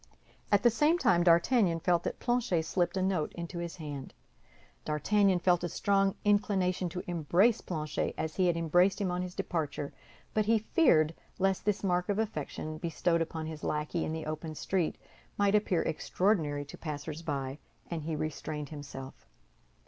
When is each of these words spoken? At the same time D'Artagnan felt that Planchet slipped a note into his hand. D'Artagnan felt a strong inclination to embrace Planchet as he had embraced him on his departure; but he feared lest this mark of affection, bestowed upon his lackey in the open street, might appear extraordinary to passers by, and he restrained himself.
At 0.51 0.63
the 0.63 0.71
same 0.71 0.97
time 0.97 1.21
D'Artagnan 1.23 1.79
felt 1.79 2.01
that 2.05 2.19
Planchet 2.19 2.63
slipped 2.65 2.97
a 2.97 3.03
note 3.03 3.33
into 3.33 3.59
his 3.59 3.75
hand. 3.75 4.15
D'Artagnan 4.83 5.37
felt 5.37 5.63
a 5.63 5.69
strong 5.69 6.15
inclination 6.25 6.89
to 6.89 7.03
embrace 7.05 7.61
Planchet 7.61 8.15
as 8.17 8.35
he 8.35 8.47
had 8.47 8.57
embraced 8.57 8.99
him 8.99 9.11
on 9.11 9.21
his 9.21 9.35
departure; 9.35 9.93
but 10.33 10.45
he 10.47 10.57
feared 10.57 11.13
lest 11.37 11.65
this 11.65 11.83
mark 11.83 12.09
of 12.09 12.17
affection, 12.17 12.79
bestowed 12.79 13.21
upon 13.21 13.45
his 13.45 13.63
lackey 13.63 14.03
in 14.03 14.11
the 14.11 14.25
open 14.25 14.55
street, 14.55 14.97
might 15.37 15.53
appear 15.53 15.83
extraordinary 15.83 16.65
to 16.65 16.79
passers 16.79 17.21
by, 17.21 17.59
and 17.91 18.01
he 18.01 18.15
restrained 18.15 18.69
himself. 18.69 19.27